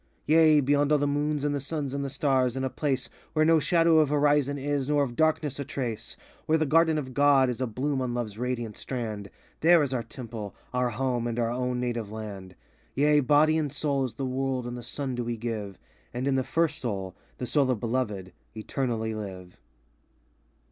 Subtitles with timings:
[0.27, 3.07] 84 Yea, beyond all the moons and the suns ^ud the stars, in a place
[3.33, 7.13] Where no shadow of horizon is, nor of darKness a trace, Where the Garden of
[7.13, 9.29] God is a bloom on Love's radiant strand,
[9.59, 12.55] There is our temple, our home, and our own native land.
[12.95, 15.77] Yea, body and soul to the world and the sun do we give,
[16.15, 19.57] And in the First Soul—the Soul of Beloved—eternally live.